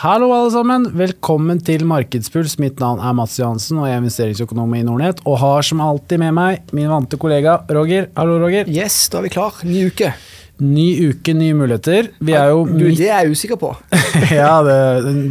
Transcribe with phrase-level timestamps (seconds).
[0.00, 0.86] Hallo, alle sammen.
[0.96, 2.54] Velkommen til Markedspuls.
[2.56, 5.18] Mitt navn er Mats Johansen, og jeg er investeringsøkonom i Nordnett.
[5.28, 8.06] Og har som alltid med meg min vante kollega Roger.
[8.16, 8.70] Hallo, Roger.
[8.72, 9.58] Yes, da er vi klar.
[9.68, 10.14] Ny uke.
[10.64, 12.08] Ny uke, nye muligheter.
[12.16, 13.74] Vi er jo Du, det er jeg usikker på.
[14.40, 14.78] ja, det,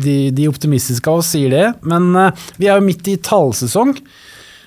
[0.06, 1.66] de, de optimistiske av oss sier det.
[1.90, 3.96] Men uh, vi er jo midt i tallsesong.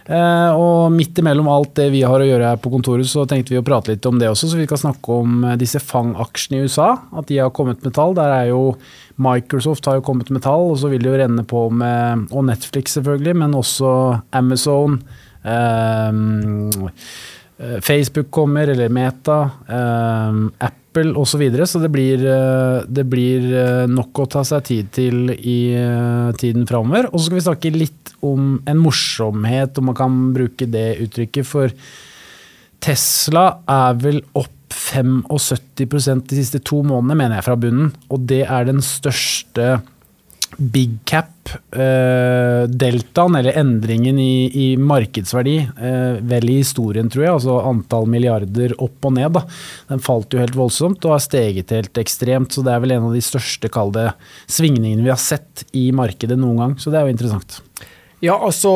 [0.02, 3.54] Uh, og midt imellom alt det vi har å gjøre her på kontoret, så tenkte
[3.54, 4.50] vi å prate litt om det også.
[4.50, 6.90] Så vi skal snakke om uh, disse Fang-aksjene i USA.
[7.14, 8.18] At de har kommet med tall.
[8.18, 8.72] Der er jo
[9.22, 12.46] Microsoft har jo kommet med tall, og så vil det jo renne på med Og
[12.48, 13.92] Netflix, selvfølgelig, men også
[14.32, 15.00] Amazon.
[15.44, 16.12] Eh,
[17.84, 21.30] Facebook kommer, eller Meta, eh, Apple osv.
[21.30, 22.24] Så, videre, så det blir,
[22.84, 23.46] det blir,
[23.88, 25.72] nok å ta seg tid til i
[26.36, 27.08] tiden framover.
[27.12, 31.48] Og så skal vi snakke litt om en morsomhet, om man kan bruke det uttrykket.
[31.48, 31.72] For
[32.82, 37.92] Tesla er vel opp 75% de siste to månedene, mener jeg, fra bunnen.
[38.12, 39.80] Og det er den største
[40.56, 47.34] big cap-deltaen, eh, eller endringen i, i markedsverdi, eh, vel i historien, tror jeg.
[47.38, 49.30] Altså antall milliarder opp og ned.
[49.36, 49.42] Da.
[49.92, 52.50] Den falt jo helt voldsomt og har steget helt ekstremt.
[52.52, 54.08] Så det er vel en av de største, kall det,
[54.50, 56.74] svingningene vi har sett i markedet noen gang.
[56.80, 57.50] Så det er jo interessant.
[58.22, 58.70] Ja, altså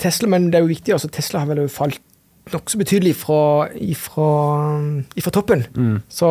[0.00, 0.94] Tesla, men det er jo viktig.
[0.94, 2.00] altså Tesla har vel falt
[2.54, 4.28] nokså betydelig fra, ifra,
[5.18, 5.64] ifra toppen.
[5.74, 5.98] Mm.
[6.08, 6.30] Så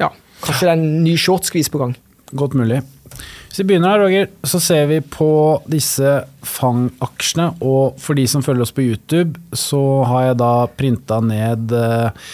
[0.00, 0.10] ja,
[0.42, 1.94] kanskje det er en ny shortskvis på gang.
[2.34, 2.82] Godt mulig.
[3.14, 5.30] Hvis vi begynner her, Roger, så ser vi på
[5.70, 7.52] disse Fang-aksjene.
[7.62, 12.30] Og for de som følger oss på YouTube, så har jeg da printa ned eh,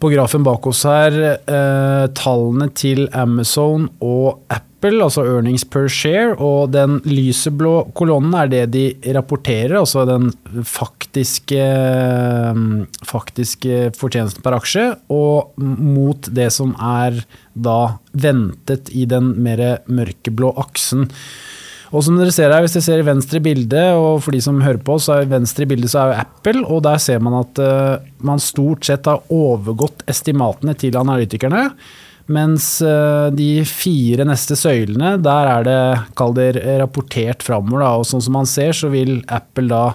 [0.00, 6.34] på grafen bak oss her eh, tallene til Amazon og Apple altså earnings per share,
[6.40, 10.30] og den lyseblå kolonnen er det de rapporterer, altså den
[11.14, 11.62] faktiske,
[13.06, 17.22] faktiske fortjenesten per aksje, og mot det som er
[17.54, 21.06] da ventet i den mer mørkeblå aksen.
[21.94, 24.60] Og som dere ser her, Hvis dere ser i venstre bilde, og for de som
[24.60, 27.58] hører på, så er venstre bilde så er jo Apple, og der ser man at
[27.62, 31.70] uh, man stort sett har overgått estimatene til analytikerne.
[32.26, 38.00] Mens uh, de fire neste søylene, der er det rapportert framover.
[38.00, 39.92] Og sånn som man ser, så vil Apple da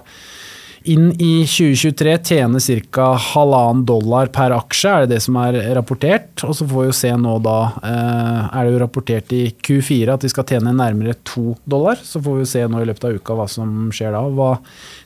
[0.88, 2.60] inn i 2023 tjene
[2.90, 3.06] ca.
[3.14, 6.32] halvannen dollar per aksje, er det det som er rapportert.
[6.46, 10.14] Og så får vi jo se nå da, eh, er det jo rapportert i Q4
[10.14, 11.96] at de skal tjene nærmere to dollar.
[11.96, 14.24] Så får vi se nå i løpet av uka hva som skjer da.
[14.28, 14.58] Hva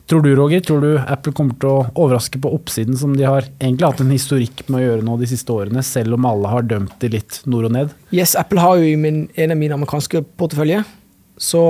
[0.07, 0.61] tror du, Roger?
[0.61, 4.13] Tror du Apple kommer til å overraske på oppsiden, som de har egentlig hatt en
[4.13, 7.41] historikk med å gjøre nå de siste årene, selv om alle har dømt det litt
[7.45, 7.95] nord og ned?
[8.15, 10.85] Yes, Apple har jo en av mine amerikanske porteføljer
[11.37, 11.63] så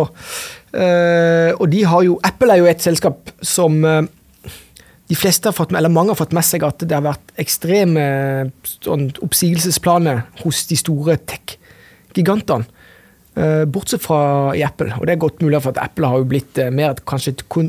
[0.74, 4.04] øh, Og de har jo Apple er jo et selskap som øh,
[5.10, 7.34] de fleste har fått med, eller mange har fått med seg at det har vært
[7.42, 8.06] ekstreme
[8.82, 12.66] sånn, oppsigelsesplaner hos de store tech-gigantene.
[13.36, 14.96] Uh, bortsett fra i Apple.
[14.96, 17.68] Og det er godt mulig for at Apple har jo blitt mer kanskje et kon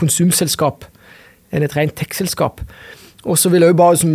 [0.00, 0.84] konsumselskap
[1.54, 2.60] enn et rent tech-selskap.
[3.26, 4.12] Og så vil jeg jo bare som,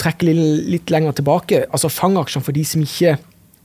[0.00, 1.64] trekke litt, litt, lenger tilbake.
[1.70, 3.16] altså Fangaksjene, for de som ikke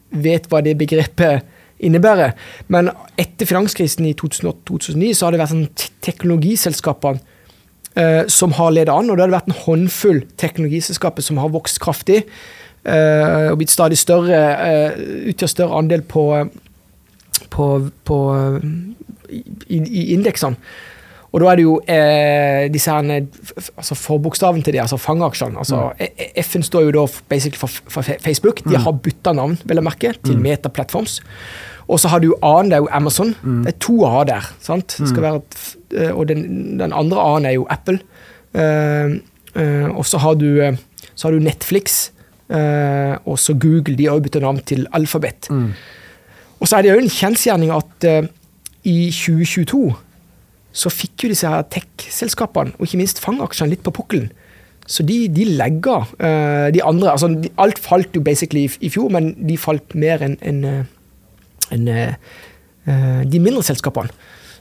[0.10, 1.46] vet hva det begrepet
[1.80, 2.36] innebærer.
[2.68, 7.22] Men etter finanskrisen i 2008-2009 så har det vært sånn teknologiselskapene
[7.96, 9.10] eh, som har ledet an.
[9.10, 14.00] Og det har vært en håndfull teknologiselskaper som har vokst kraftig eh, og blitt stadig
[14.00, 15.02] større, eh,
[15.34, 16.26] utgjør større andel på,
[17.50, 17.72] på,
[18.10, 18.22] på
[19.30, 19.44] i,
[19.80, 20.60] i indeksene.
[21.30, 23.26] Og da er det jo eh, disse her,
[23.78, 25.60] altså forbokstaven til de, altså fangeaksjene.
[25.62, 26.08] Altså, mm.
[26.26, 28.64] E, e, står jo da basically for, for Facebook.
[28.66, 28.84] De mm.
[28.86, 30.42] har bytta navn, vil jeg merke, til mm.
[30.48, 31.20] Meta Platforms.
[31.90, 33.36] Og så har du A-en, det er jo Amazon.
[33.42, 33.62] Mm.
[33.66, 34.50] Det er to A der.
[34.62, 34.98] sant?
[35.00, 35.24] Mm.
[35.36, 36.44] Et, eh, og den,
[36.82, 38.00] den andre A-en er jo Apple.
[38.50, 39.20] Uh,
[39.54, 40.74] uh, og så har, du, uh,
[41.14, 42.12] så har du Netflix.
[42.50, 43.94] og så Google.
[43.96, 45.50] De har jo bytta navn til Alphabet.
[45.50, 45.74] Mm.
[46.60, 48.06] Og så er det jo en kjensgjerning at
[48.84, 49.94] i 2022
[50.72, 54.30] så fikk jo disse her tech-selskapene, og ikke minst fangaksjene, litt på pukkelen.
[54.90, 56.08] Så de, de legger
[56.74, 57.28] de andre altså
[57.62, 60.64] Alt falt jo basically i, i fjor, men de falt mer enn en,
[61.70, 62.16] en, eh,
[62.90, 64.10] eh, de mindre selskapene.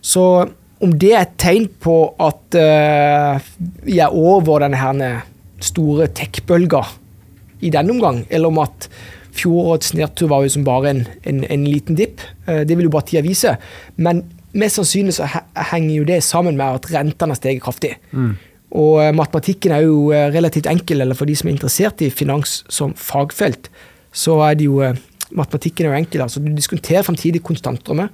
[0.04, 0.22] Så
[0.84, 3.40] om det er et tegn på at uh,
[3.82, 5.24] vi er over denne her
[5.64, 6.84] store tech-bølga
[7.66, 8.86] i denne omgang, eller om at
[9.38, 12.94] fjorårets nedtur var jo som bare en, en, en liten dipp, uh, det vil jo
[12.94, 13.56] bare tida vise.
[13.96, 14.22] Men
[14.58, 15.28] mest sannsynlig så
[15.72, 17.94] henger jo det sammen med at rentene har steget kraftig.
[18.12, 18.34] Mm.
[18.78, 22.62] Og uh, matematikken er jo relativt enkel, eller for de som er interessert i finans
[22.68, 23.70] som fagfelt,
[24.12, 24.82] så er det jo
[25.36, 26.22] matematikken er jo enkel.
[26.24, 28.08] altså Du diskonterer fremtidig konstantstrømmer,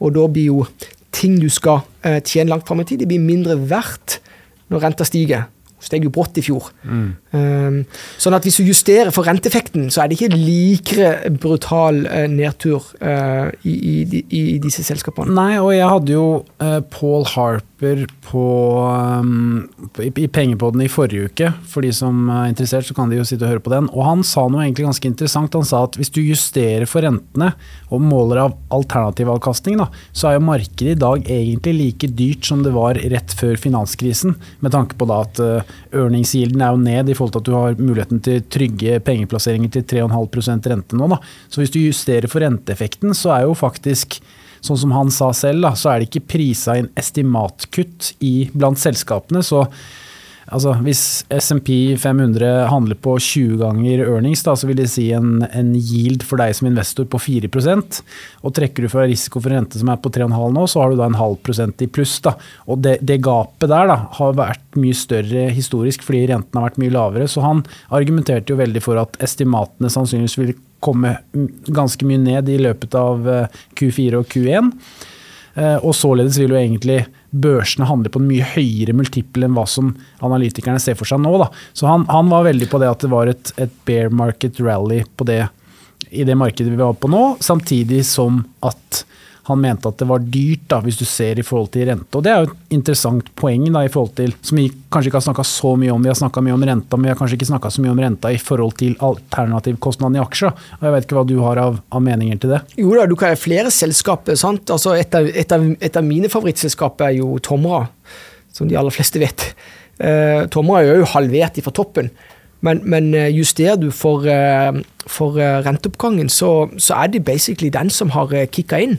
[0.00, 0.66] og da blir jo
[1.14, 4.18] ting du skal eh, tjene langt fram i tid, det blir mindre verdt
[4.72, 5.48] når renta stiger.
[5.84, 6.70] Steg jo brått i fjor.
[6.84, 7.80] Um,
[8.20, 12.84] sånn at hvis du justerer for renteeffekten, så er det ikke likere brutal uh, nedtur
[13.00, 15.34] uh, i, i, i, disse selskapene.
[15.34, 16.26] Nei, og jeg hadde jo
[16.62, 17.26] uh, Paul
[17.84, 18.78] Harper på,
[19.20, 21.50] um, i, i Pengepodden i forrige uke.
[21.68, 23.88] For de som er interessert, så kan de jo sitte og høre på den.
[23.92, 25.54] Og han sa noe egentlig ganske interessant.
[25.54, 27.52] Han sa at hvis du justerer for rentene
[27.92, 32.64] og måler av alternativavkastning, da, så er jo markedet i dag egentlig like dyrt som
[32.64, 34.36] det var rett før finanskrisen.
[34.64, 37.82] Med tanke på da at earningsgilden er jo ned i forhold til at du har
[37.82, 41.10] muligheten til trygge pengeplasseringer til 3,5% rente nå.
[41.12, 41.20] Da.
[41.52, 44.20] Så hvis du justerer for renteeffekten, så er jo faktisk
[44.64, 48.80] Sånn som han sa selv, da, så er det ikke prisa inn estimatkutt i, blant
[48.80, 49.44] selskapene.
[49.44, 49.66] så
[50.54, 55.42] Altså, hvis SMP 500 handler på 20 ganger earnings, da, så vil det si en,
[55.50, 57.98] en, yield for deg som investor på 4%
[58.44, 61.00] og Trekker du fra risiko for rente som er på 3,5 nå, så har du
[61.00, 62.20] da en halv prosent i pluss.
[62.22, 62.36] Da.
[62.70, 66.78] Og det, det, gapet der da, har vært mye større historisk fordi renten har vært
[66.82, 67.26] mye lavere.
[67.30, 67.64] Så han
[67.94, 70.54] argumenterte jo veldig for at estimatene sannsynligvis vil
[70.84, 71.16] komme
[71.74, 74.70] ganske mye ned i løpet av eh, Q4 og Q1.
[75.54, 77.00] Eh, og således vil jo egentlig
[77.34, 79.90] børsene handler på en mye høyere multiple enn hva som
[80.24, 81.32] analytikerne ser for seg nå.
[81.42, 81.50] Da.
[81.74, 85.02] Så han, han, var veldig på det at det var et, et bear market rally
[85.26, 85.40] det,
[86.10, 89.04] i det markedet vi var på nå, samtidig som at
[89.44, 92.08] han mente at det var dyrt, da, hvis du ser i forhold til rente.
[92.16, 95.18] Og Det er jo et interessant poeng da, i forhold til, som vi kanskje ikke
[95.20, 96.00] har snakka så mye om.
[96.00, 98.00] Vi har snakka mye om renta, men vi har kanskje ikke snakka så mye om
[98.00, 100.54] renta i forhold til alternativkostnaden i aksjer.
[100.78, 102.60] Og Jeg vet ikke hva du har av, av meninger til det?
[102.80, 104.38] Jo da, du kan ha flere selskaper.
[104.40, 104.72] sant?
[104.72, 107.82] Altså et, av, et, av, et av mine favorittselskaper er jo Tomra,
[108.56, 109.50] som de aller fleste vet.
[110.00, 112.08] Uh, Tomra er jo halvert fra toppen.
[112.64, 114.72] Men, men, eh, justerer du for, uh,
[115.04, 118.96] for renteoppgangen, så, så, er det basically den som har kicka inn.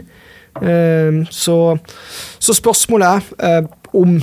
[0.62, 1.78] Ehm, så,
[2.40, 3.08] så spørsmålet
[3.40, 4.16] er eh, om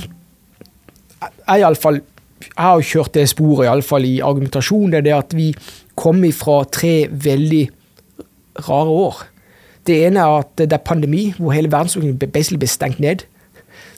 [1.47, 2.01] Jeg iallfall
[2.43, 5.45] jeg har kjørt det sporet, iallfall i argumentasjon, det er det at vi
[5.95, 7.61] kom ifra tre veldig
[8.67, 9.21] rare år.
[9.87, 13.23] Det ene er at det er pandemi, hvor hele verdensøkonomien ble stengt ned.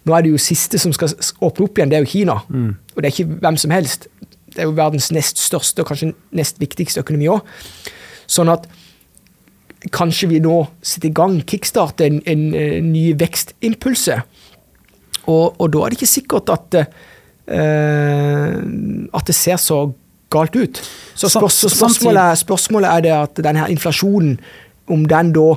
[0.05, 1.09] Nå er det jo siste som skal
[1.41, 2.38] åpne opp igjen, det er jo Kina.
[2.49, 2.71] Mm.
[2.93, 4.07] Og det er ikke hvem som helst.
[4.53, 7.41] Det er jo verdens nest største og kanskje nest viktigste økonomi òg.
[8.29, 8.69] Sånn at
[9.93, 14.19] kanskje vi nå setter i gang, kickstarter en, en, en ny vekstimpulse.
[15.25, 16.77] Og, og, da er det ikke sikkert at,
[17.49, 18.57] uh,
[19.19, 19.79] at det ser så
[20.33, 20.81] galt ut.
[21.15, 24.37] Så, spørs, så spørsmålet, spørsmålet, er det at denne inflasjonen,
[24.91, 25.49] om den da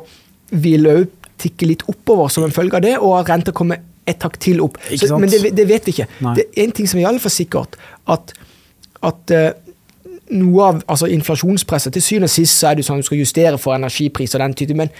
[0.56, 4.16] vil òg tikke litt oppover som en følge av det, og at renta kommer et
[4.22, 4.78] takk til opp.
[4.88, 6.08] Så, men det, det, vet vi ikke.
[6.24, 6.34] Nei.
[6.38, 7.76] Det er en ting som er iallfall sikkert,
[8.08, 8.32] at,
[9.04, 9.50] at uh,
[10.34, 13.22] noe av altså inflasjonspresset Til syvende og sist så er det sånn at du skal
[13.22, 14.92] justere for energipris og den type, men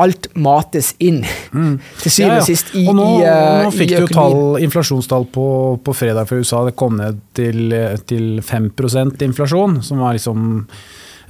[0.00, 1.74] alt mates inn mm.
[2.02, 2.46] til syvende og ja, ja.
[2.46, 5.46] sist i, og nå, i, uh, nå fikk du tall, inflasjonstall på,
[5.84, 6.62] på, fredag fra USA.
[6.68, 7.74] Det kom ned til,
[8.08, 10.64] til 5% inflasjon, som var liksom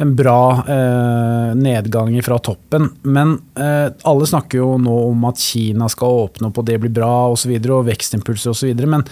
[0.01, 2.89] en bra eh, nedgang fra toppen.
[3.03, 6.95] Men eh, alle snakker jo nå om at Kina skal åpne opp og det blir
[7.03, 7.35] bra osv.
[7.35, 8.81] Og, så videre, og vekstimpulser osv.
[8.89, 9.05] Men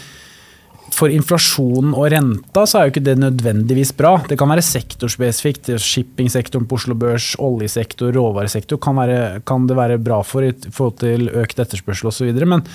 [0.98, 4.16] for inflasjonen og renta så er jo ikke det nødvendigvis bra.
[4.26, 5.70] Det kan være sektorspesifikt.
[5.78, 10.98] Shippingsektoren på Oslo Børs, oljesektor, råvaresektor kan, være, kan det være bra for i forhold
[11.04, 12.32] til økt etterspørsel osv.
[12.48, 12.66] Men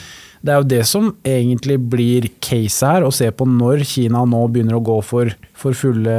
[0.43, 4.41] det er jo det som egentlig blir case her, å se på når Kina nå
[4.51, 6.15] begynner å gå for, for fulle,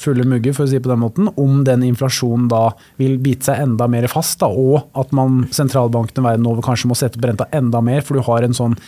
[0.00, 3.50] fulle mugger, for å si det på den måten, om den inflasjonen da vil bite
[3.50, 7.28] seg enda mer fast, da, og at man sentralbankene verden over kanskje må sette på
[7.28, 8.78] renta enda mer, for du har en sånn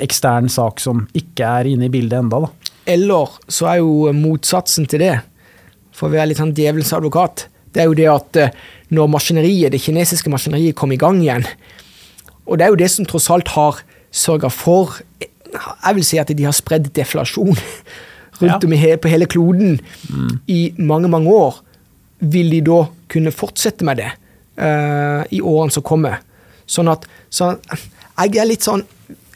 [0.00, 2.50] ekstern sak som ikke er inne i bildet enda da.
[2.90, 5.14] Eller så er jo motsatsen til det,
[5.94, 8.56] for å være litt sånn djevelens advokat, det er jo det at eh,
[8.94, 11.46] når maskineriet, det kinesiske maskineriet kom i gang igjen,
[12.44, 13.80] og det er jo det som tross alt har
[14.14, 15.00] sørga for
[15.54, 17.56] Jeg vil si at de har spredd deflasjon
[18.40, 19.78] rundt om he på hele kloden
[20.10, 20.32] mm.
[20.50, 21.60] i mange, mange år.
[22.18, 24.10] Vil de da kunne fortsette med det
[24.58, 26.18] uh, i årene som kommer?
[26.66, 28.82] Sånn at så jeg er litt sånn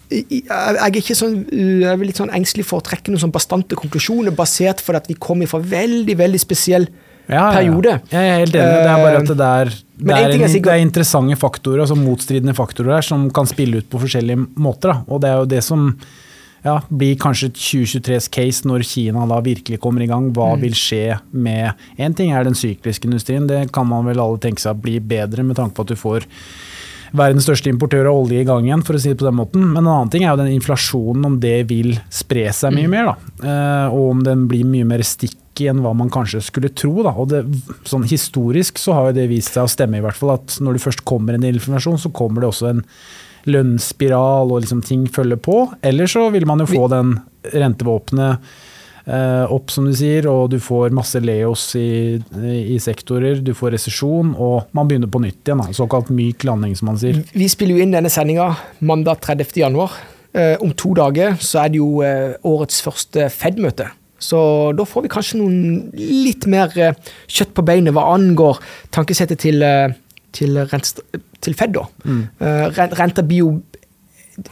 [0.09, 3.77] jeg er ikke sånn, jeg er litt sånn engstelig for å trekke noen sånn bastante
[3.77, 6.88] konklusjoner basert for at vi kommer fra veldig veldig spesiell
[7.29, 7.99] ja, periode.
[8.09, 8.79] Ja, Jeg er helt enig.
[8.79, 12.57] Det er bare at det er, det er, en, det er interessante faktorer, altså motstridende
[12.57, 14.95] faktorer her, som kan spille ut på forskjellige måter.
[14.95, 15.03] Da.
[15.12, 15.91] Og det er jo det som
[16.65, 20.31] ja, blir kanskje 2023s case når Kina da virkelig kommer i gang.
[20.35, 20.65] Hva mm.
[20.65, 24.65] vil skje med En ting er den sykliske industrien, det kan man vel alle tenke
[24.65, 26.27] seg blir bedre med tanke på at du får
[27.17, 29.65] verdens største importør av olje i gang igjen, for å si det på den måten.
[29.73, 32.97] Men en annen ting er jo den inflasjonen, om det vil spre seg mye mm.
[32.97, 33.11] mer.
[33.11, 33.50] da.
[33.50, 36.95] Eh, og om den blir mye mer sticky enn hva man kanskje skulle tro.
[37.07, 37.15] da.
[37.17, 37.45] Og det,
[37.88, 40.37] sånn Historisk så har jo det vist seg å stemme, i hvert fall.
[40.37, 42.85] At når det først kommer en inflasjon, så kommer det også en
[43.49, 45.62] lønnsspiral og liksom ting følger på.
[45.87, 47.17] Eller så vil man jo få den
[47.55, 48.45] rentevåpenet
[49.09, 54.35] opp, som du sier, og du får masse leos i, i sektorer, du får resesjon,
[54.37, 55.62] og man begynner på nytt igjen.
[55.77, 57.23] Såkalt myk landing, som man sier.
[57.33, 58.50] Vi spiller jo inn denne sendinga
[58.85, 59.57] mandag 30.
[59.62, 59.97] januar.
[60.37, 63.88] Eh, om to dager så er det jo eh, årets første Fed-møte.
[64.19, 64.38] Så
[64.75, 66.97] da får vi kanskje noen litt mer eh,
[67.31, 68.59] kjøtt på beinet hva angår
[68.95, 69.95] tankesettet til, eh,
[70.35, 71.77] til, til Fed.
[71.79, 71.87] da.
[72.05, 72.23] Mm.
[72.43, 73.53] Eh, renta blir jo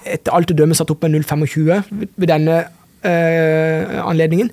[0.06, 2.64] etter alt å dømme satt opp med 0,25 ved denne
[3.04, 4.50] uh, anledningen.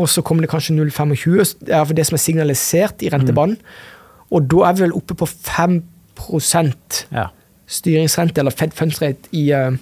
[0.00, 3.58] Og så kommer det kanskje 0,25, det er for det som er signalisert i rentebanen.
[3.58, 4.28] Mm.
[4.32, 5.82] Og da er vi vel oppe på 5
[7.12, 7.26] ja.
[7.66, 9.76] styringsrente, eller Fed funds rate, i, uh,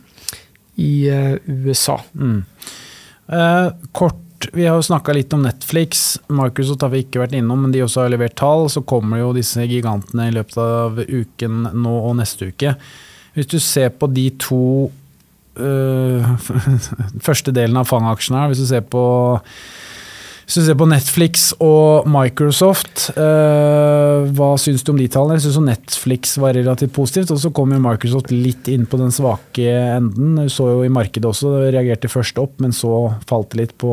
[0.76, 2.00] i uh, USA.
[2.14, 2.42] Mm.
[3.92, 6.18] kort vi har jo snakka litt om Netflix.
[6.32, 8.70] Microsoft har vi ikke vært innom, men de også har levert tall.
[8.72, 12.72] Så kommer jo disse gigantene i løpet av uken nå og neste uke.
[13.36, 14.62] Hvis du ser på de to
[15.58, 16.32] øh,
[17.26, 19.04] første delen av fangaksjene her, hvis du ser på
[20.50, 25.36] hvis du ser på Netflix og Microsoft, eh, hva syns du om de tallene?
[25.38, 29.14] Jeg syns Netflix var relativt positivt, og så kom jo Microsoft litt inn på den
[29.14, 30.32] svake enden.
[30.40, 33.76] Du så jo i markedet også, det reagerte først opp, men så falt det litt
[33.78, 33.92] på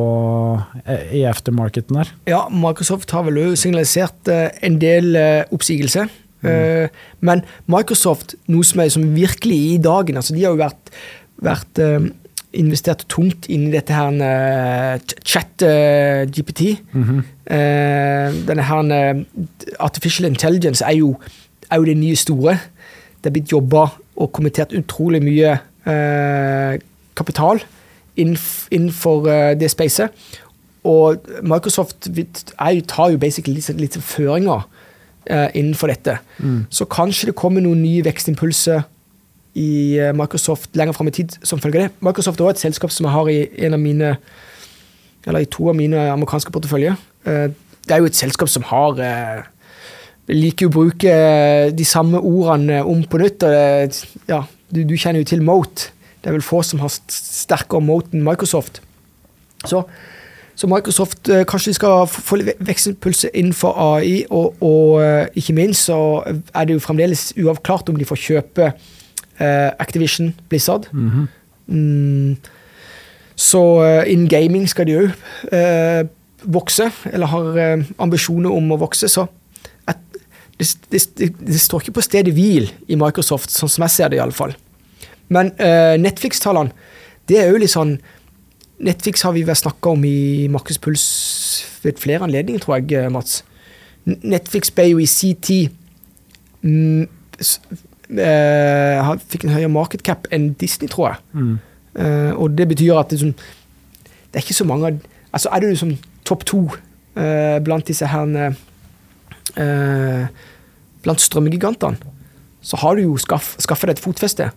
[0.82, 2.10] eh, i aftermarketen der.
[2.26, 5.14] Ja, Microsoft har vel signalisert uh, en del
[5.54, 6.08] oppsigelse.
[6.42, 6.90] Mm.
[7.26, 10.92] Men Microsoft, noe som er som virkelig i dagen altså De har jo vært,
[11.44, 11.80] vært
[12.58, 16.78] investert tungt inn i dette her uh, chat-GPT.
[16.94, 17.24] Uh, mm -hmm.
[18.48, 19.26] denne her
[19.80, 21.16] Artificial intelligence er jo,
[21.72, 22.58] er jo, det nye store.
[23.24, 25.60] Det er blitt jobba og kommentert utrolig mye
[27.16, 27.60] kapital
[28.16, 30.10] innenfor det spacet.
[30.84, 32.08] Og Microsoft
[32.60, 34.68] er, tar jo basically litt, litt føringer
[35.54, 36.18] innenfor dette.
[36.40, 36.66] Mm.
[36.70, 38.82] Så kanskje det kommer noen nye vekstimpulser
[39.58, 41.92] i eh, Microsoft lenger fram i tid som følge det.
[42.06, 44.16] Microsoft er også et selskap som jeg har i en av mine
[45.28, 46.98] eller i to av mine amerikanske porteføljer.
[47.28, 47.48] Eh,
[47.88, 49.46] det er jo et selskap som har eh,
[50.32, 51.14] liker å bruke
[51.76, 53.44] de samme ordene om på nytt.
[53.44, 55.90] og ja, du, du, kjenner jo til Mote.
[56.22, 58.82] Det er vel få som har sterkere Mote enn Microsoft.
[59.66, 59.82] Så,
[60.56, 65.98] så Microsoft kanskje de skal få vekstimpulser innenfor AI, og, og, ikke minst så
[66.28, 68.72] er det jo fremdeles uavklart om de får kjøpe
[69.40, 70.88] Activision, Blizzard.
[70.92, 71.28] Mm -hmm.
[71.74, 72.38] mm,
[73.36, 76.06] så uh, innen gaming skal de òg uh, eh,
[76.44, 79.08] vokse, eller har ambisjoner om å vokse.
[79.08, 79.26] Så
[80.60, 84.18] det, det, det, står ikke på stedet hvil i Microsoft, sånn som jeg ser det
[84.18, 84.56] iallfall.
[85.30, 85.52] Men
[86.02, 86.72] Netflix-tallene,
[87.30, 87.98] det er jo litt sånn
[88.80, 91.04] Netflix har vi vel snakka om i Markedspuls
[91.84, 93.44] ved flere anledninger, tror jeg, Mats.
[94.06, 95.70] Netflix ble jo i sin tid
[96.62, 97.08] mm,
[98.16, 101.24] eh, fikk en høyere market cap enn Disney, tror jeg.
[101.34, 101.56] Mm.
[101.98, 103.34] Eh, og det betyr at det, sånn,
[104.06, 105.00] det, er ikke så mange
[105.34, 105.96] Altså er du liksom
[106.28, 106.60] topp to
[107.18, 108.30] eh, blant disse her
[109.58, 110.30] eh,
[111.04, 111.98] Blant strømgigantene,
[112.62, 114.50] så har du jo skaff, skaffa deg et fotfeste.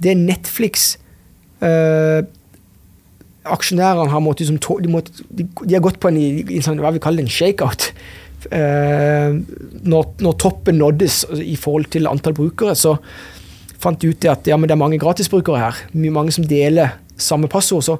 [0.00, 0.94] Det Netflix
[1.60, 2.22] eh,
[3.50, 6.92] Aksjonærene har måttet, liksom, de, måtte, de, de, har gått på en, en sånn, hva
[6.94, 7.98] vi kaller en shakeout eh,
[8.48, 12.96] når, når, toppen nåddes i forhold til antall brukere, så
[13.80, 15.80] fant de ut at ja, det er mange gratisbrukere her.
[15.92, 17.84] Mange som deler samme passord.
[17.84, 17.98] Så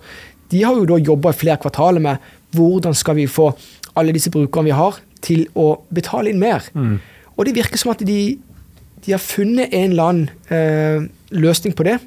[0.50, 3.50] de har jo da jobba i flere kvartaler med hvordan skal vi få
[3.98, 6.64] alle disse brukerne vi har, til å betale inn mer.
[6.74, 6.96] Mm.
[7.36, 8.38] Og det virker som at de,
[9.04, 11.04] de har funnet en eller annen eh,
[11.36, 11.98] løsning på det,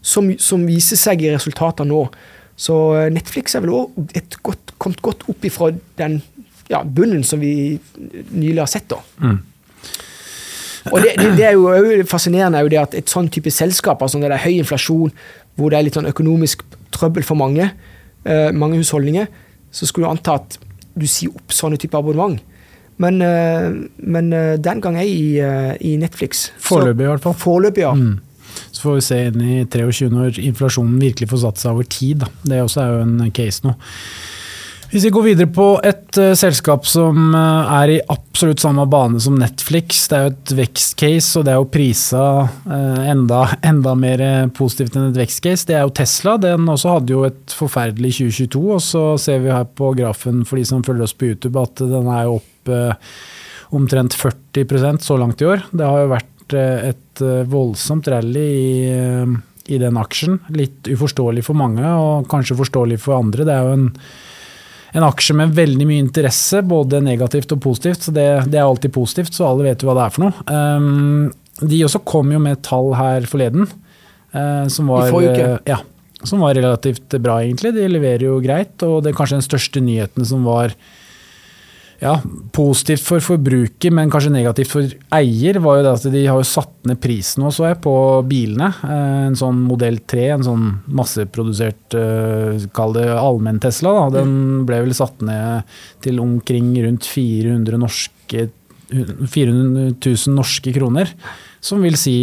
[0.00, 2.06] som, som, viser seg i resultatene nå.
[2.58, 4.38] Så eh, Netflix er vel òg
[4.78, 6.20] kommet godt opp ifra den
[6.68, 7.78] ja, bunnen som vi
[8.30, 8.88] nylig har sett.
[8.90, 9.00] da.
[9.22, 9.38] Mm.
[10.92, 14.02] Og det, det, det, er jo fascinerende er jo det at et sånn type selskap,
[14.02, 15.12] altså når det er høy inflasjon,
[15.58, 16.62] hvor det er litt sånn økonomisk
[16.94, 17.66] trøbbel for mange,
[18.28, 19.26] uh, mange husholdninger,
[19.74, 20.56] så skulle du anta at
[20.98, 22.38] du sier opp sånne type abonnement.
[22.98, 26.48] Men, uh, men uh, den gang er jeg i, i Netflix.
[26.62, 27.36] Foreløpig, i hvert fall.
[27.42, 27.92] Foreløpig, ja.
[27.94, 28.16] Mm.
[28.72, 32.24] Så får vi se inn i 23 når inflasjonen virkelig får satt seg over tid.
[32.24, 32.32] Da.
[32.48, 33.76] Det også er jo en case nå.
[34.88, 39.20] Hvis vi går videre på et uh, selskap som uh, er i absolutt samme bane
[39.20, 40.06] som Netflix.
[40.08, 44.22] Det er jo et vekstcase, og det er jo prisa uh, enda, enda, mer
[44.56, 45.66] positivt enn et vekstcase.
[45.68, 46.38] Det er jo Tesla.
[46.40, 50.56] Den også hadde jo et forferdelig 2022, og så ser vi her på grafen for
[50.56, 52.72] de som følger oss på YouTube at den er jo opp
[53.76, 55.66] omtrent 40% så langt i år.
[55.68, 58.72] Det har jo vært et voldsomt rally i,
[59.68, 60.40] i den aksjen.
[60.56, 63.44] Litt uforståelig for mange, og kanskje forståelig for andre.
[63.44, 63.86] Det er jo en
[64.96, 68.06] en aksje med veldig mye interesse, både negativt og positivt.
[68.06, 70.46] så Det, det er alltid positivt, så alle vet jo hva det er for noe.
[70.48, 71.28] Um,
[71.58, 73.68] de også kom jo med tall her forleden.
[74.32, 75.50] Uh, som var, I forrige uke.
[75.58, 75.80] eh, Ja,
[76.24, 77.74] som var relativt bra, egentlig.
[77.76, 80.74] De leverer jo greit, og det er kanskje den største nyheten som var
[81.98, 82.12] ja,
[82.54, 86.70] positivt for forbruker, men kanskje negativt for eier, var jo det at de har satt
[86.86, 87.94] ned prisen nå, så jeg, på
[88.28, 88.68] bilene.
[88.86, 94.84] Eh, En sånn modell 3, en sånn masseprodusert, eh, kall det allmenn Tesla, den ble
[94.86, 95.66] vel satt ned
[96.04, 98.48] til omkring rundt 400 norske
[98.88, 101.10] 400 000 norske kroner.
[101.60, 102.14] Som vil si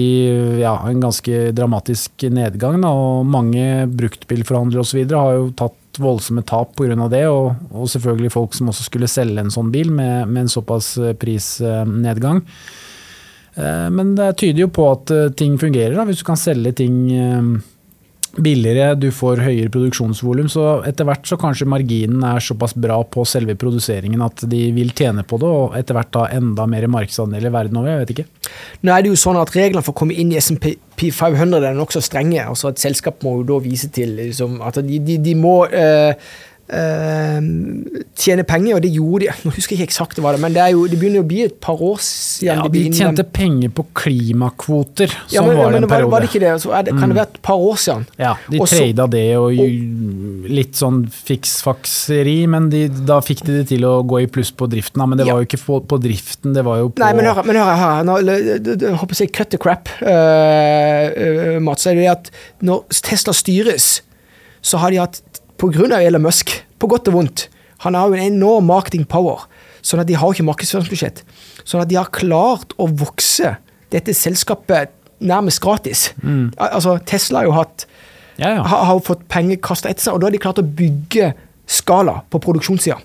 [0.61, 2.79] ja, en ganske dramatisk nedgang.
[2.81, 5.03] Da, og mange bruktbilforhandlere osv.
[5.11, 7.07] har jo tatt voldsomme tap pga.
[7.11, 7.25] det.
[7.27, 10.97] Og, og selvfølgelig folk som også skulle selge en sånn bil med, med en såpass
[10.97, 12.43] eh, prisnedgang.
[13.55, 16.75] Eh, Men det tyder jo på at eh, ting fungerer, da, hvis du kan selge
[16.81, 16.99] ting
[18.43, 20.47] billigere, du får høyere produksjonsvolum.
[20.51, 24.93] Så etter hvert så kanskje marginen er såpass bra på selve produseringen at de vil
[24.95, 27.93] tjene på det, og etter hvert da enda mer markedsandeler verden over.
[27.93, 28.51] Jeg vet ikke.
[28.85, 31.77] Nå er det jo sånn at Reglene for å komme inn i SMP 500 er
[31.77, 32.41] nokså strenge.
[32.43, 36.15] altså Et selskap må jo da vise til liksom, at de, de, de må eh,
[36.65, 39.33] tjene penger, og det gjorde de.
[39.45, 41.29] Nå husker jeg ikke eksakt hva det men det, er jo, det begynner jo å
[41.29, 42.47] bli et par år siden.
[42.49, 45.13] Ja, de de tjente tjente penger på klimakvoter.
[45.29, 46.11] ja, Sånn men, var ja, men en var, periode.
[46.15, 46.53] var det ikke det?
[46.63, 48.07] Så det, kan det være et par år siden?
[48.21, 53.45] Ja, de Og så- trada det og og, litt sånn fiksfakseri, men de, da fikk
[53.45, 55.05] de det til å gå i pluss på driften.
[55.07, 55.33] Men det Ja.
[55.33, 57.75] var jo ikke på, på driften, det var jo på Nei, men hør, men hør
[57.75, 58.03] her.
[58.03, 58.17] Nå,
[58.97, 61.85] håper jeg cut the crap, uh, uh, Mats.
[61.85, 62.31] Er det at
[62.61, 64.01] når Tesla styres,
[64.65, 65.21] så har de hatt
[65.63, 67.47] Av Elon Musk, på godt og vondt.
[67.85, 69.45] Han har jo en enorm marketing power.
[69.85, 71.21] Sånn at de har ikke markedsføringsbudsjett.
[71.63, 73.55] Sånn at de har klart å vokse
[73.93, 74.93] dette selskapet
[75.23, 76.09] nærmest gratis.
[76.23, 76.51] Mm.
[76.57, 77.85] Altså, Tesla har jo hatt
[78.37, 78.63] Ja, ja.
[78.67, 81.33] har, har fått penger kasta etter seg, og da har de klart å bygge
[81.71, 82.97] skala på produksjonssida.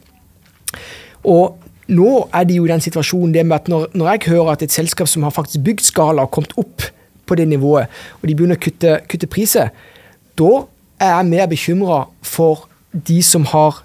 [1.30, 4.54] Og nå er de jo i den situasjonen det med at når, når jeg hører
[4.54, 6.88] at et selskap som har faktisk bygd skala, har kommet opp
[7.30, 9.70] på det nivået, og de begynner å kutte, kutte priser,
[10.38, 10.64] da
[11.00, 13.82] er mer bekymra for de som har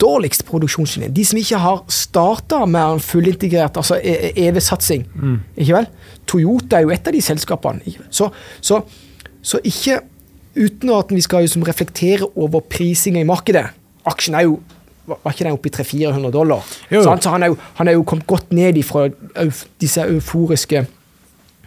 [0.00, 1.12] dårligst produksjonslinje.
[1.14, 5.04] De som ikke har starta med en fullintegrert altså E- E- EV-satsing.
[5.56, 5.86] Ikke vel?
[6.26, 7.94] Toyota er jo et av de selskapene.
[8.10, 8.28] Så,
[8.60, 8.80] så,
[9.42, 10.00] så ikke
[10.56, 13.66] uten at vi skal liksom reflektere over prisinga i markedet.
[14.06, 14.58] Aksjen er jo
[15.06, 16.62] var ikke den oppe i 300-400 dollar?
[16.90, 17.02] Jo.
[17.04, 17.22] Sant?
[17.26, 19.02] Så han er, jo, han er jo kommet godt ned ifra
[19.80, 20.86] disse euforiske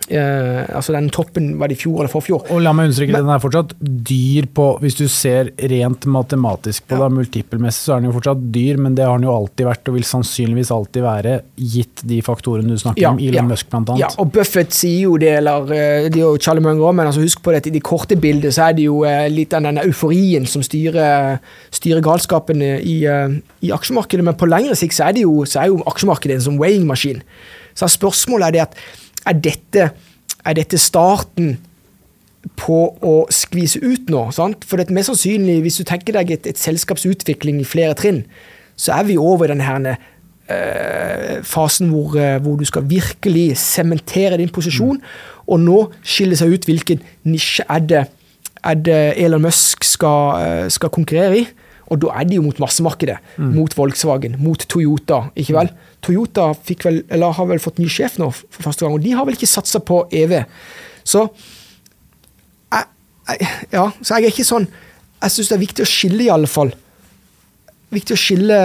[0.09, 2.45] eh, Altså den toppen var det i fjor eller forfjor.
[2.53, 6.97] Og la meg understreke, den er fortsatt dyr på Hvis du ser rent matematisk på
[6.97, 7.07] Ja.
[7.07, 9.87] det, multippelmessig, så er den jo fortsatt dyr, men det har den jo alltid vært,
[9.89, 13.47] og vil sannsynligvis alltid være, gitt de faktorene du snakker Ja, om, Elon ja.
[13.51, 16.95] Musk blant Ja, og Buffett sier jo det, eller eh, de og Charlie Munger også,
[16.95, 19.27] men altså husk på det, at i det korte bildet så er det jo eh,
[19.29, 21.39] litt av denne euforien som styrer,
[21.71, 25.63] styrer galskapen i, eh, i aksjemarkedet, men på lengre sikt så er, det jo, så
[25.63, 27.21] er jo aksjemarkedet en sånn weighing-maskin.
[27.77, 28.79] Så spørsmålet er det at
[29.27, 29.89] er dette,
[30.45, 31.57] er dette starten
[32.59, 34.27] på å skvise ut nå.
[34.35, 34.65] Sant?
[34.67, 38.23] For det er mest sannsynlig, hvis du tenker deg et, et selskapsutvikling i flere trinn,
[38.77, 39.95] så er vi over i denne herne,
[40.47, 45.01] eh, fasen hvor, eh, hvor du skal virkelig sementere din posisjon,
[45.47, 48.03] og nå skille seg ut hvilken nisje er det,
[48.63, 51.47] er det Elon Musk skal, eh, skal konkurrere i.
[51.87, 53.17] Og da er de jo mot massemarkedet.
[53.39, 55.21] Mot Volkswagen, mot Toyota.
[55.35, 55.69] ikke vel?
[56.03, 59.13] Toyota fikk vel, eller har vel fått ny sjef nå for første gang, og de
[59.15, 60.41] har vel ikke satsa på EV.
[61.07, 61.27] Så
[62.73, 62.89] jeg,
[63.29, 64.67] jeg, ja, så jeg er ikke sånn
[65.17, 66.73] Jeg syns det er viktig å skille, i alle fall.
[67.95, 68.57] Viktig å skille,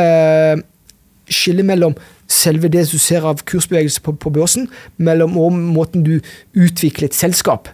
[1.30, 1.94] skille mellom
[2.32, 6.18] selve det du ser av kursbevegelse på, på børsen, mellom og måten du
[6.52, 7.70] utvikler et selskap.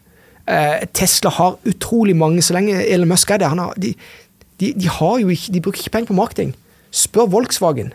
[0.49, 3.51] Eh, Tesla har utrolig mange, så lenge Elon Musk er det.
[3.53, 3.93] Han har, de,
[4.61, 6.55] de, de, har jo ikke, de bruker ikke penger på marketing.
[6.91, 7.93] Spør Volkswagen.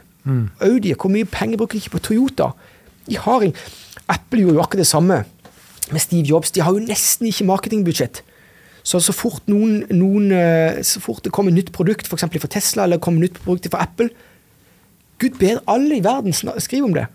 [0.64, 2.52] Audi, hvor mye penger bruker de ikke på Toyota?
[3.10, 3.56] De har ing-
[4.08, 5.18] Apple gjorde jo akkurat det samme
[5.92, 6.52] med Steve Jobs.
[6.52, 8.22] De har jo nesten ikke marketingbudsjett.
[8.84, 12.26] Så så fort, noen, noen, eh, så fort det kommer nytt produkt, f.eks.
[12.40, 14.10] for Tesla, eller kommer nytt produkt fra Apple
[15.20, 17.06] Gud bedre, alle i verden skriver om det.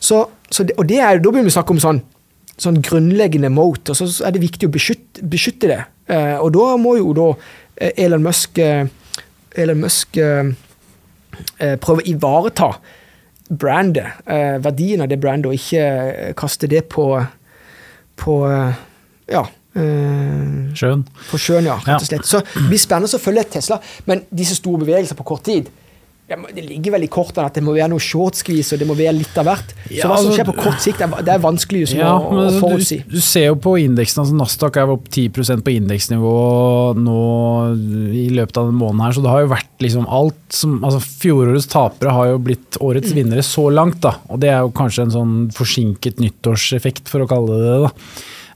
[0.00, 1.98] Så, så det og det er, da begynner vi å snakke om sånn,
[2.56, 5.80] sånn grunnleggende mote, og så er det viktig å beskytte, beskytte det.
[6.08, 7.26] Eh, og da må jo da
[7.96, 8.86] Elon Musk, eh,
[9.58, 10.52] Elon Musk eh,
[11.58, 12.72] eh, å ivareta
[13.52, 17.06] brandet, eh, verdien av det brandet, og ikke eh, kaste det på,
[18.22, 18.80] på eh,
[19.34, 21.04] ja, eh, Sjøen.
[21.30, 21.76] på sjøen, ja.
[21.84, 22.28] Rett og slett.
[22.28, 25.68] Så det blir spennende å følge Tesla, men disse store bevegelser på kort tid
[26.32, 28.88] ja, må, Det ligger vel i kortene at det må være noe shortskvis, og det
[28.88, 29.74] må være litt av hvert.
[29.92, 32.12] Ja, så hva som altså, skjer på kort sikt, det er, det vanskelig liksom, Ja,
[32.16, 32.98] å, å du, forutsi.
[33.12, 36.34] du ser jo på indeksen, altså Nasdaq er opp 10% på indeksnivå
[36.98, 37.18] nå
[38.16, 41.00] i løpet av den måneden her, så det har jo vært liksom alt som altså
[41.22, 43.16] Fjorårets tapere har jo blitt årets Mm.
[43.18, 44.14] vinnere så langt, da.
[44.32, 47.80] Og det er jo kanskje en sånn forsinket nyttårseffekt, for å kalle det det.
[47.82, 47.90] da.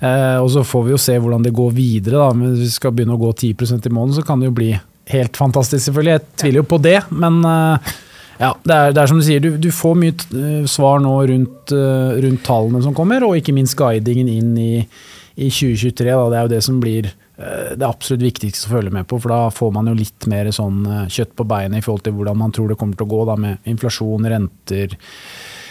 [0.07, 2.19] Eh, og så får vi jo se hvordan det går videre.
[2.21, 2.33] Da.
[2.33, 4.71] Men hvis vi skal begynne å gå 10% i måneden, så kan det jo bli
[5.13, 6.17] helt fantastisk, selvfølgelig.
[6.17, 7.93] Jeg tviler jo på det, men eh,
[8.41, 11.13] ja, det er, det er, som du sier, du, du får mye uh, svar nå
[11.31, 14.73] rundt, uh, rundt, tallene som kommer, og ikke minst guidingen inn i,
[15.37, 16.11] i 2023.
[16.11, 16.27] Da.
[16.33, 19.51] Det er jo det som blir det absolutt viktigste å følge med på, for da
[19.53, 20.79] får man jo litt mer sånn
[21.13, 23.35] kjøtt på beinet i forhold til hvordan man tror det kommer til å gå da,
[23.43, 24.95] med inflasjon, renter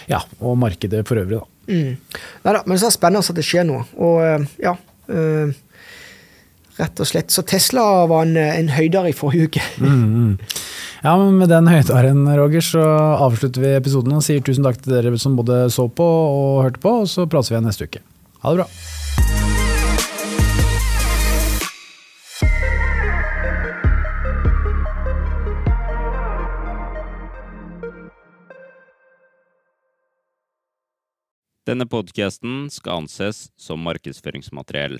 [0.06, 1.40] ja, og markedet for øvrig.
[1.42, 1.74] Da.
[1.74, 2.20] Mm.
[2.46, 3.82] Neida, men så er det spennende at det skjer noe.
[3.98, 4.76] Og ja
[6.76, 7.32] Rett og slett.
[7.32, 9.64] Så Tesla var en, en høydare i forrige uke.
[9.80, 10.34] mm, mm.
[11.06, 12.84] Ja, men Med den høydaren, Roger, så
[13.22, 16.82] avslutter vi episoden og sier tusen takk til dere som både så på og hørte
[16.82, 18.02] på, og så prates vi igjen neste uke.
[18.42, 18.70] Ha det bra.
[31.66, 35.00] Denne podkasten skal anses som markedsføringsmateriell,